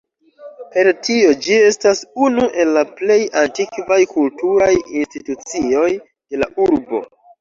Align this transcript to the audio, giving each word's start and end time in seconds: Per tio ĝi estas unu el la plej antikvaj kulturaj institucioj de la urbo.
Per 0.75 0.87
tio 1.07 1.33
ĝi 1.47 1.59
estas 1.65 2.01
unu 2.27 2.47
el 2.63 2.73
la 2.77 2.83
plej 3.01 3.19
antikvaj 3.43 3.99
kulturaj 4.15 4.73
institucioj 5.03 5.87
de 5.99 6.41
la 6.47 6.49
urbo. 6.67 7.05